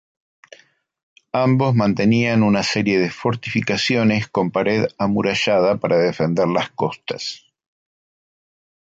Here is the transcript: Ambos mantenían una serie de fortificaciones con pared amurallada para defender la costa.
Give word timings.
Ambos 1.33 1.75
mantenían 1.75 2.41
una 2.41 2.63
serie 2.63 2.97
de 2.97 3.11
fortificaciones 3.11 4.27
con 4.27 4.49
pared 4.49 4.87
amurallada 4.97 5.77
para 5.77 5.99
defender 5.99 6.47
la 6.47 6.67
costa. 6.73 7.17